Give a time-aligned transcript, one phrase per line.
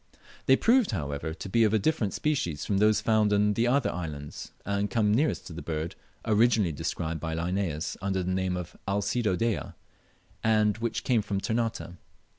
[0.47, 3.91] They proved, however, to be of a different species from those found in the other
[3.91, 5.93] islands, and come nearest to the bird
[6.25, 9.59] originally described by Linnaeus under the name of Alcedo dea,
[10.43, 11.91] and which came from Ternate.